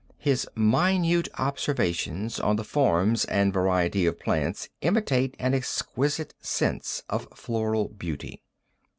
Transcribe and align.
His 0.17 0.47
minute 0.55 1.27
observations 1.37 2.39
on 2.39 2.55
the 2.55 2.63
forms 2.63 3.23
and 3.25 3.53
variety 3.53 4.07
of 4.07 4.19
plants 4.19 4.67
intimate 4.81 5.35
an 5.37 5.53
exquisite 5.53 6.33
sense 6.41 7.03
of 7.07 7.27
floral 7.35 7.87
beauty. 7.89 8.41